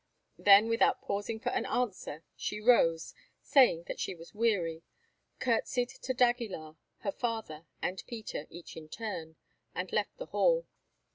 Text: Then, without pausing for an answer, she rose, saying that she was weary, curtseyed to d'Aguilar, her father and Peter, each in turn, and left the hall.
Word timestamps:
Then, 0.39 0.67
without 0.67 1.03
pausing 1.03 1.39
for 1.39 1.49
an 1.49 1.67
answer, 1.67 2.23
she 2.35 2.59
rose, 2.59 3.13
saying 3.43 3.83
that 3.83 3.99
she 3.99 4.15
was 4.15 4.33
weary, 4.33 4.81
curtseyed 5.37 5.89
to 5.89 6.13
d'Aguilar, 6.15 6.75
her 7.01 7.11
father 7.11 7.67
and 7.83 8.01
Peter, 8.07 8.47
each 8.49 8.75
in 8.75 8.89
turn, 8.89 9.35
and 9.75 9.91
left 9.93 10.17
the 10.17 10.25
hall. 10.25 10.65